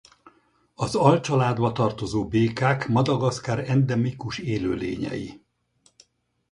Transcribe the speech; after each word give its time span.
Az 0.75 0.95
alcsaládba 0.95 1.71
tartozó 1.71 2.27
békák 2.27 2.87
Madagaszkár 2.87 3.69
endemikus 3.69 4.37
élőlényei. 4.39 5.41